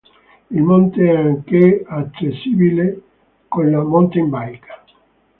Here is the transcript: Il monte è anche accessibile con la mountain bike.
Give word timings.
Il 0.49 0.63
monte 0.63 1.05
è 1.05 1.15
anche 1.15 1.83
accessibile 1.87 3.01
con 3.47 3.69
la 3.69 3.83
mountain 3.83 4.31
bike. 4.31 4.69